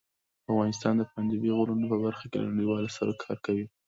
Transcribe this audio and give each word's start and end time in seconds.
افغانستان 0.51 0.93
د 0.97 1.01
پابندي 1.09 1.37
غرونو 1.57 1.85
په 1.91 1.97
برخه 2.05 2.25
کې 2.31 2.37
له 2.43 2.49
نړیوالو 2.55 2.89
سره 2.97 3.11
کار 3.23 3.37
کوي. 3.45 3.65